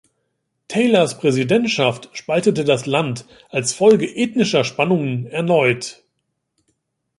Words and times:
Taylors 0.67 1.19
Präsidentschaft 1.19 2.09
spaltete 2.13 2.63
das 2.63 2.87
Land 2.87 3.25
als 3.49 3.71
Folge 3.75 4.07
ethnischer 4.07 4.63
Spannungen 4.63 5.27
erneut. 5.27 6.03